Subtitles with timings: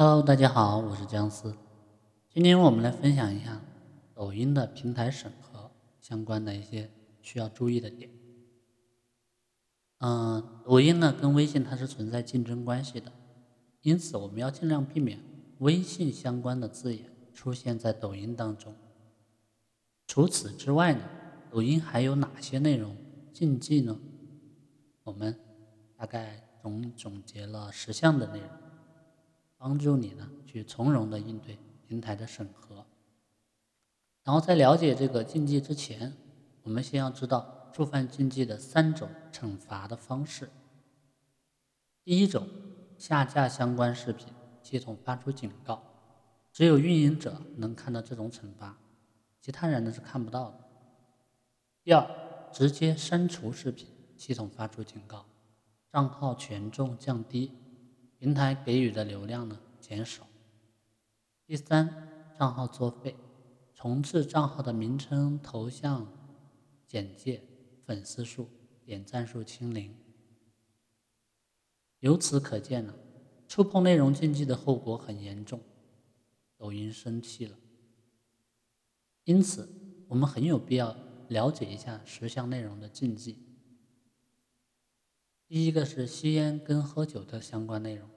[0.00, 1.56] Hello，大家好，我是姜思。
[2.30, 3.60] 今天我们来分享一下
[4.14, 6.88] 抖音的平台审核相关的一些
[7.20, 8.08] 需要注意的点。
[9.98, 13.10] 嗯，抖音呢跟微信它是存在竞争关系的，
[13.82, 15.18] 因此我们要尽量避免
[15.58, 18.72] 微信相关的字眼出现在抖音当中。
[20.06, 21.02] 除此之外呢，
[21.50, 22.96] 抖音还有哪些内容
[23.32, 23.98] 禁忌呢？
[25.02, 25.36] 我们
[25.96, 28.48] 大概总总结了十项的内容。
[29.58, 32.86] 帮助你呢去从容的应对平台的审核。
[34.22, 36.16] 然后在了解这个禁忌之前，
[36.62, 40.48] 我们先要知道触犯禁忌的三种惩罚的方式。
[42.04, 42.46] 第一种，
[42.96, 44.28] 下架相关视频，
[44.62, 45.82] 系统发出警告，
[46.52, 48.78] 只有运营者能看到这种惩罚，
[49.40, 50.64] 其他人呢是看不到的。
[51.82, 52.06] 第二，
[52.52, 55.26] 直接删除视频，系统发出警告，
[55.90, 57.52] 账号权重降低。
[58.18, 60.26] 平台给予的流量呢减少。
[61.46, 61.88] 第三，
[62.36, 63.14] 账号作废，
[63.72, 66.06] 重置账号的名称、头像、
[66.84, 67.40] 简介、
[67.86, 68.48] 粉丝数、
[68.84, 69.94] 点赞数清零。
[72.00, 72.94] 由此可见呢，
[73.46, 75.60] 触碰内容禁忌的后果很严重。
[76.56, 77.56] 抖音生气了，
[79.22, 79.68] 因此
[80.08, 80.96] 我们很有必要
[81.28, 83.44] 了解一下十项内容的禁忌。
[85.46, 88.10] 第一个是吸烟跟喝酒的相关内容，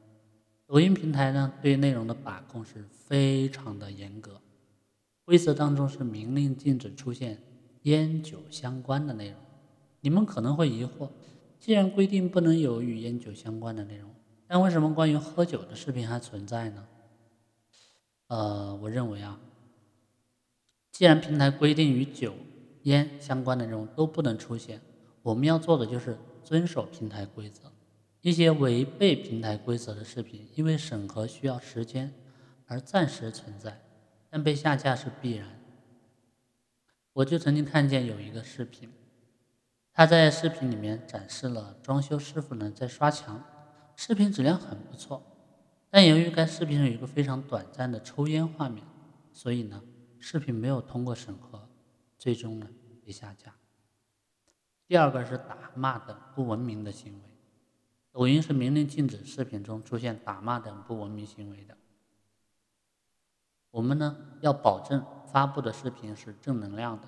[0.72, 4.40] 抖音平台呢对内容的把控是非常的严格，
[5.26, 7.42] 规则当中是明令禁止出现
[7.82, 9.38] 烟酒相关的内容。
[10.00, 11.10] 你们可能会疑惑，
[11.60, 14.10] 既然规定不能有与烟酒相关的内容，
[14.48, 16.88] 但为什么关于喝酒的视频还存在呢？
[18.28, 19.38] 呃，我认为啊，
[20.94, 22.34] 既然平台规定与酒、
[22.84, 24.80] 烟相关的内容都不能出现，
[25.22, 26.18] 我们要做的就是。
[26.44, 27.72] 遵守平台规则，
[28.22, 32.14] 一些违背平台规则的视频，因为审核需要时间
[32.68, 33.82] 而暂时存在，
[34.30, 35.60] 但被下架是必然。
[37.14, 38.90] 我就曾经看见有一个视频，
[39.92, 43.44] 他在视频里面展示了装修师傅呢在刷墙，
[43.96, 45.22] 视频质量很不错，
[45.90, 48.86] 但由于该视频上有一个非常短暂的抽烟画面，
[49.34, 49.82] 所以呢
[50.20, 51.68] 视频没有通过审核，
[52.20, 52.70] 最终呢
[53.04, 53.56] 被下架。
[54.88, 57.31] 第二个是打骂等不文明的行为，
[58.12, 61.78] 抖音是明令禁止视频中出现打骂等不文明行为的。
[63.72, 67.08] 我们呢要保证发布的视频是正能量的。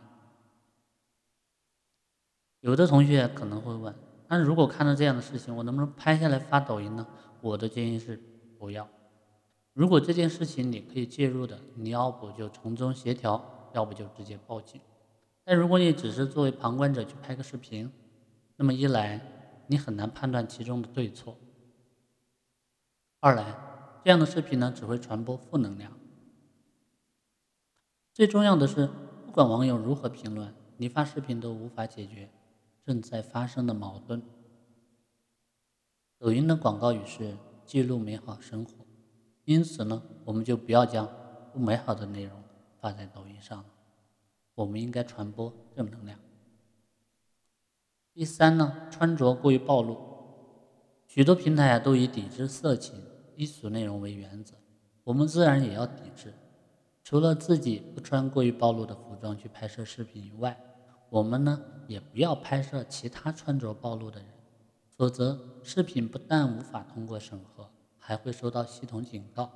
[2.62, 3.94] 有的同学可能会问，
[4.30, 7.06] 那如果看到这样的事情，我能不能拍下来发抖音呢？
[7.42, 8.18] 我的建议是
[8.58, 8.88] 不要。
[9.74, 14.80] 如果这件事情你可以介入的，你要不就从中协调，要不就直接报警。
[15.44, 17.92] 但如果你只是作为旁观者去拍个视频，
[18.56, 19.20] 那么一来
[19.74, 21.34] 你很难判断其中的对错；
[23.20, 23.58] 二来
[24.04, 25.92] 这样的视频呢只会传播负能量。
[28.14, 28.88] 最重要的是，
[29.26, 32.30] 不管网友如何评论，你发视频都无法解决
[32.86, 34.22] 正在发生的矛盾。
[36.20, 37.36] 抖音的广告语是
[37.66, 38.86] 记录美好生活，
[39.46, 41.10] 因此呢，我们就不要将
[41.52, 42.44] 不美好的内容
[42.80, 43.66] 发在抖音上了。
[44.54, 46.20] 我们应该传播正能量。
[48.16, 49.98] 第三呢，穿着过于暴露，
[51.08, 53.04] 许多平台啊都以抵制色情、
[53.36, 54.54] 低俗内容为原则，
[55.04, 56.32] 我们自然也要抵制。
[57.04, 60.56] 除了自己不穿过于暴露的服装去拍摄视频以外，
[61.10, 64.30] 我们呢也不要拍摄其他穿着暴露的人，
[64.96, 69.52] 否则视频不但无法通过审核，还会收到系统警告。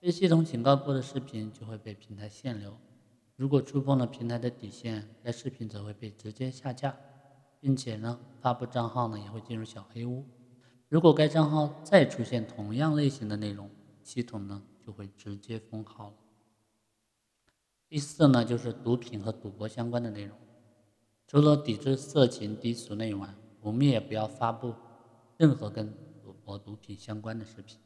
[0.00, 2.76] 被系统警告过的视频就会被平台限流。
[3.36, 6.96] 如果触碰了平台的底线，该视频则会被直接下架，
[7.66, 10.24] 并且呢，发布账号呢也会进入小黑屋。
[10.88, 13.68] 如果该账号再出现同样类型的内容，
[14.04, 16.14] 系统呢就会直接封号了。
[17.88, 20.38] 第四呢，就是毒品和赌博相关的内容。
[21.26, 24.72] 除了抵制色情低俗内容外，我们也不要发布
[25.36, 27.80] 任何跟赌博、毒品相关的视频。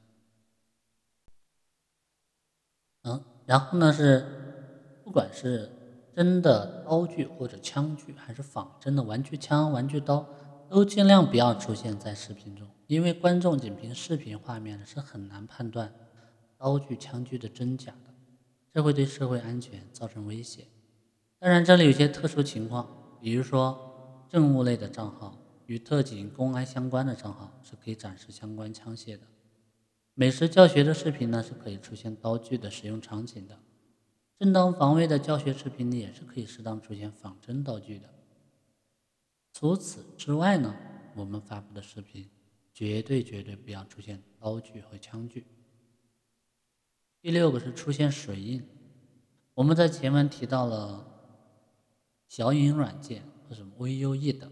[3.04, 4.36] 嗯，然后呢是。
[5.02, 5.68] 不管是
[6.14, 10.26] 真的刀具或者枪具，还是仿真的玩具枪、玩具刀，
[10.68, 15.92] 都尽量不要出现在视频中，因为观众仅凭视频画面是很难判断
[16.58, 18.12] 刀具、枪具的真假的，
[18.72, 20.66] 这会对社会安全造成威胁。
[21.38, 22.88] 当然，这里有些特殊情况，
[23.20, 29.22] 比如说政务类的账号与特警、公安相关的账号是可以展示相关枪械的。
[30.14, 33.58] 美食教学的视频呢，是可以出现刀具的使用场景的。
[34.40, 38.08] 正当防卫的教学视频里也是可以适当出现仿真道具的。
[39.52, 40.74] 除此之外呢，
[41.14, 42.26] 我们发布的视频
[42.72, 45.44] 绝对绝对不要出现刀具和枪具。
[47.20, 48.66] 第六个是出现水印。
[49.52, 51.06] 我们在前文提到了
[52.26, 54.50] 小影软件或者 VUE 等，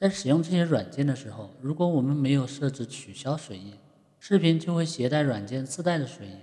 [0.00, 3.76] 在使用这些软件的时候，如果我们没有设置取消水印，
[4.18, 6.38] 视频就会携带软件自带的水印。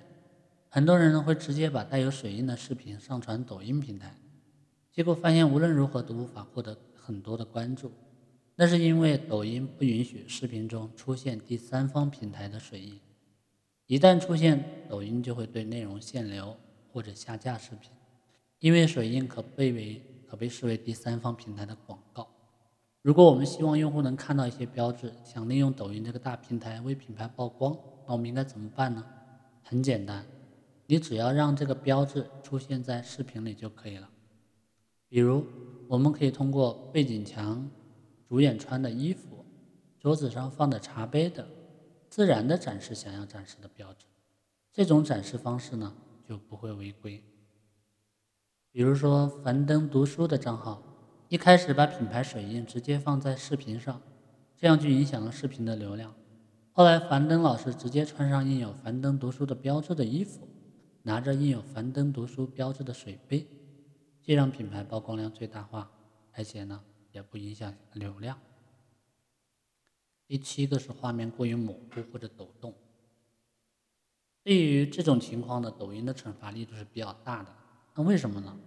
[0.74, 4.16] 很多人呢会直接把带有水印的视频上传抖音平台，
[4.90, 7.92] 结果发现无论如何都无法获得很多的关注。
[8.56, 12.98] 那是因为抖音不允许视频中出现第三方平台的水印，
[13.86, 16.56] 一旦出现，抖音就会对内容限流
[16.94, 17.92] 或者下架视频，
[18.60, 22.26] 因为水印可被为可被视为第三方平台的广告。
[23.02, 27.78] 如果我们希望用户能看到一些标志，想利用抖音这个大平台为品牌曝光，
[28.08, 29.04] 那我们应该怎么办呢？
[29.64, 30.26] 很简单，
[30.92, 34.10] 你只要让这个标志出现在视频里就可以了。
[35.08, 35.46] 比如，
[35.88, 37.66] 我们可以通过背景墙。
[38.28, 39.46] 主演穿的衣服，
[40.02, 41.48] 桌子上放的茶杯等，
[42.10, 44.06] 自然的展示想要展示的标志。
[44.74, 45.94] 这种展示方式呢，
[46.28, 47.24] 就不会违规。
[48.70, 50.84] 比如说樊登读书的账号，
[51.30, 54.02] 一开始把品牌水印直接放在视频上，
[54.58, 56.14] 这样就影响了视频的流量。
[56.74, 60.50] 后来樊登老师直接穿上印有樊登读书的标志的衣服，
[61.04, 63.48] 拿着印有樊登读书标志的水杯，
[64.22, 65.92] 既让品牌曝光量最大化，
[66.34, 66.84] 而且呢。
[67.14, 68.40] 也不影响流量。
[70.26, 72.74] 第七个是画面过于模糊或者抖动。
[74.42, 77.54] 对于这种情况呢，抖音的惩罚力度是比较大的。
[77.96, 78.58] 那为什么呢？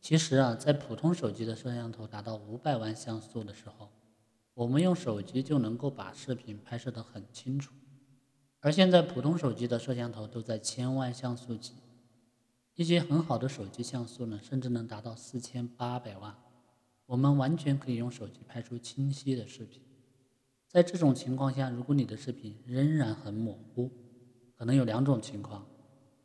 [0.00, 3.92] 其实啊，在普通手机的摄像头达到五百万像素的时候，
[4.54, 7.72] 我们用手机就能够把视频拍摄得很清楚。
[8.60, 11.74] 而现在普通手机的摄像头都在千万像素级，
[12.74, 16.34] 一些很好的手机像素呢，甚至能达到四千八百万。
[17.06, 19.80] 我们完全可以用手机拍出清晰的视频。
[20.66, 23.90] 在这种情况下，如果你的视频仍然很模糊，
[24.56, 25.66] 可能有两种情况：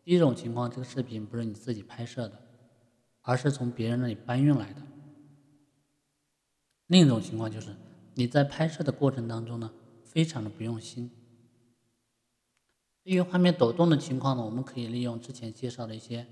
[0.03, 2.37] 第一种情况，这个视频不是你自己拍摄的，
[3.21, 4.81] 而是从别人那里搬运来的；
[6.87, 7.73] 另一种情况就是
[8.15, 9.71] 你在拍摄的过程当中呢，
[10.03, 11.09] 非常的不用心。
[13.03, 16.25] 对于画面抖动的情况呢，我们可以利用之前介绍的一些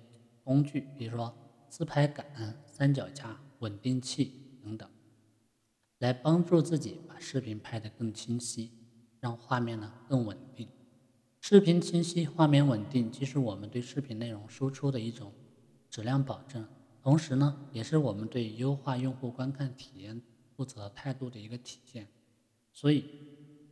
[0.44, 1.34] 工具，比如说
[1.70, 2.26] 自拍杆、
[2.66, 4.38] 三脚架、稳定器。
[4.64, 4.88] 等等，
[5.98, 8.70] 来帮助自己把视频拍得更清晰，
[9.20, 10.68] 让画面呢更稳定。
[11.40, 15.34] 视频清晰、画面稳定，既是我们对视频内容输出的一种
[15.90, 16.64] 质量保证，
[17.02, 20.22] 同时呢，也是我们对优化用户观看体验
[20.56, 22.08] 负责态度的一个体现。
[22.72, 23.04] 所以，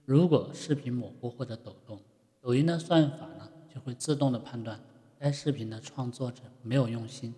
[0.05, 2.01] 如果视频模糊或者抖动，
[2.41, 4.79] 抖音的算法呢就会自动的判断
[5.19, 7.33] 该视频的创作者没有用心，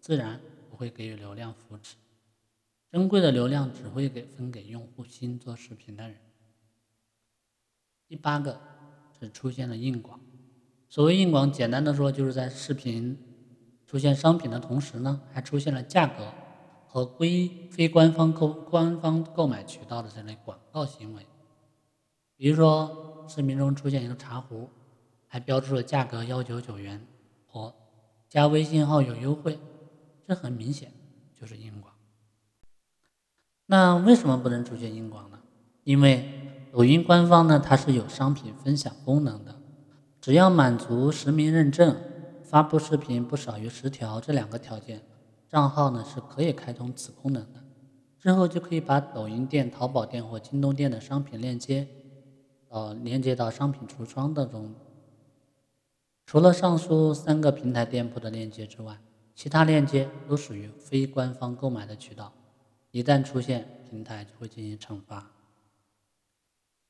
[0.00, 0.40] 自然
[0.70, 1.96] 不会给予流量扶持。
[2.90, 6.16] 珍贵的流量只会给分给用户新做视频的人。
[8.06, 8.60] 第八个
[9.18, 10.20] 是出现了硬广。
[10.88, 13.18] 所谓硬广，简单的说，就是在视频
[13.84, 16.32] 出现商品的同时呢，还出现了价格
[16.86, 21.26] 和非非官方购官方购买渠道的这类广告行为。
[22.36, 24.68] 比如说，视频中出现一个茶壶，
[25.28, 27.06] 还标注了价格幺九九元
[27.46, 27.74] 或
[28.28, 29.58] 加微信号有优惠，
[30.26, 30.92] 这很明显
[31.32, 31.94] 就是硬广。
[33.66, 35.38] 那为什么不能出现硬广呢？
[35.84, 39.54] 因为抖音官方呢，它是有商品分享功能的，
[40.20, 41.96] 只要满足实名认证、
[42.42, 45.02] 发布视频不少于十条这两个条件，
[45.48, 47.62] 账号呢是可以开通此功能的。
[48.18, 51.86] 之后就可以把抖音店、淘宝店或京东店的商品链接，
[52.74, 54.74] 呃，连接到商品橱窗当中。
[56.26, 58.98] 除了上述三个平台店铺的链接之外，
[59.32, 62.32] 其他链接都属于非官方购买的渠道。
[62.90, 65.30] 一旦出现，平台就会进行惩罚。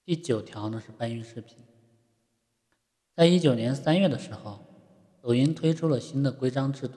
[0.07, 1.59] 第九条呢是搬运视频。
[3.15, 4.65] 在一九年三月的时候，
[5.21, 6.95] 抖音推出了新的规章制度，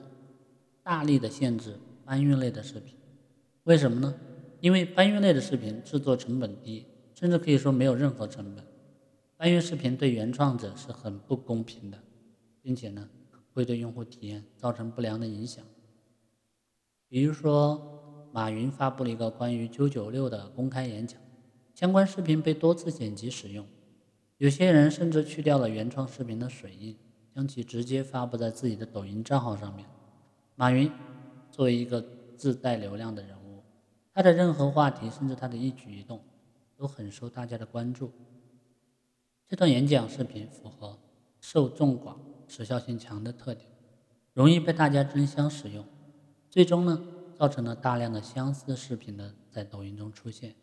[0.81, 2.95] 大力的限制搬运类的视频。
[3.65, 4.15] 为什么呢？
[4.61, 8.65] 因为搬运类的视频制作成本低，甚至可以说没有任何成本。
[9.37, 11.97] 搬运视频对原创者是很不公平的，
[12.61, 13.07] 并且呢
[13.53, 15.63] 会对用户体验造成不良的影响。
[17.07, 17.93] 比如说。
[18.33, 21.19] 马云发布了一个关于九九六的公开演讲，
[21.73, 23.65] 相关视频被多次剪辑使用，
[24.37, 26.95] 有些人甚至去掉了原创视频的水印，
[27.33, 29.87] 将其直接发布在自己的抖音账号上面。
[30.55, 30.91] 马云
[31.49, 33.63] 作为一个自带流量的人物，
[34.13, 36.21] 他的任何话题，甚至他的一举一动，
[36.75, 38.11] 都很受大家的关注。
[39.47, 40.99] 这段演讲视频符合
[41.39, 43.65] 受众广、时效性强的特点，
[44.33, 45.85] 容易被大家争相使用，
[46.49, 47.01] 最终呢？
[47.37, 50.55] 造成了大量的相似视频的在抖音中出现。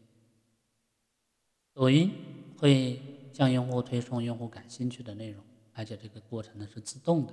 [1.72, 2.10] 抖音
[2.58, 3.00] 会
[3.32, 7.32] 向用户推送用户感兴趣的内容，而且这个过程呢是自动的。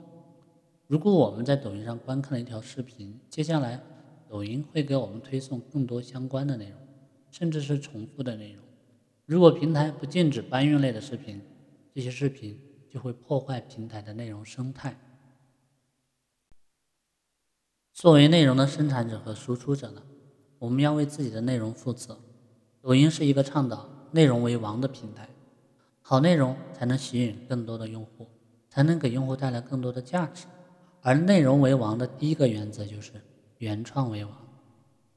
[0.85, 3.81] 如果我们在抖音上观看了一条视频，接下来
[4.29, 6.77] 抖音会给我们推送更多相关的内容，
[7.31, 8.63] 甚至是重复的内容。
[9.31, 11.41] 如果平台不禁止搬运类的视频，
[11.95, 12.59] 这些视频
[12.89, 14.99] 就会破坏平台的内容生态。
[17.93, 20.03] 作为内容的生产者和输出者呢，
[20.59, 22.19] 我们要为自己的内容负责。
[22.81, 25.29] 抖音是一个倡导内容为王的平台，
[26.01, 28.27] 好内容才能吸引更多的用户，
[28.67, 30.45] 才能给用户带来更多的价值。
[30.99, 33.13] 而内容为王的第一个原则就是
[33.59, 34.37] 原创为王。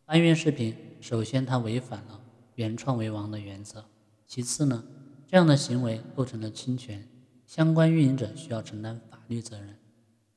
[0.04, 2.20] 搬运视频，首先它违反了
[2.54, 3.84] 原创为王的原则。
[4.26, 4.84] 其次呢，
[5.26, 7.08] 这样的行为构成了侵权，
[7.46, 9.78] 相关运营者需要承担法律责任。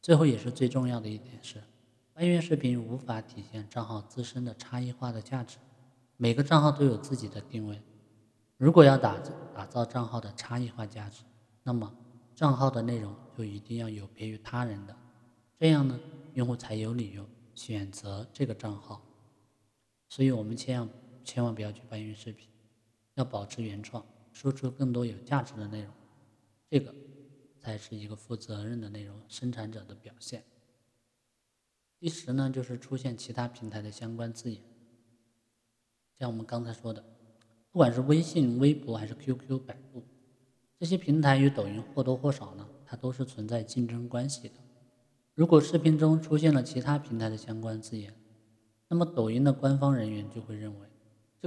[0.01, 1.61] 最后也是最重要的一点是，
[2.13, 5.57] 搬运视频无法体现账号自身的差异化的价值。
[6.15, 7.81] 每个账号都有自己的定位，
[8.57, 9.17] 如果要打
[9.53, 11.23] 打造账号的差异化价值，
[11.63, 11.93] 那么
[12.35, 14.95] 账号的内容就一定要有别于他人的。
[15.59, 15.99] 这样呢，
[16.33, 19.01] 用户才有理由选择这个账号。
[20.09, 20.89] 所以，我们千万
[21.23, 22.47] 千万不要去搬运视频，
[23.17, 25.91] 要保持原创，输出更多有价值的内容。
[26.69, 26.93] 这个
[27.59, 30.43] 才是一个负责任的内容生产者的表现。
[31.99, 34.61] 第十呢，就是出现其他平台的相关字眼，
[36.19, 37.03] 像我们刚才说的，
[37.71, 40.05] 不管是微信、微博还是 QQ、百度，
[40.79, 44.55] 这些平台与抖音或多或少呢，它都是存在竞争关系的。
[45.33, 48.13] 如果视频中出现了其他平台的相关字眼，
[48.87, 50.87] 那么抖音的官方人员就会认为，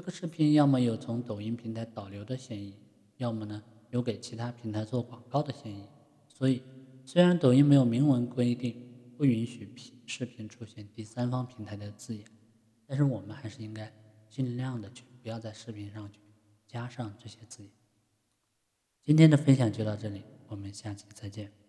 [0.01, 2.75] 这个视频要么有从抖音平台导流的嫌疑，
[3.19, 5.85] 要么呢有给其他平台做广告的嫌疑。
[6.27, 6.63] 所以，
[7.05, 8.83] 虽然抖音没有明文规定
[9.19, 9.71] 不允许
[10.07, 12.25] 视频出现第三方平台的字眼，
[12.87, 13.93] 但是我们还是应该
[14.31, 16.19] 尽量的去不要在视频上去
[16.67, 17.71] 加上这些字眼。
[19.03, 21.60] 今天的分享就到这里，我们下期再见。